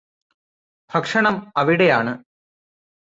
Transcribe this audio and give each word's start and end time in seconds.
ഭക്ഷണം 0.91 1.35
അവിടെയാണ് 1.57 2.13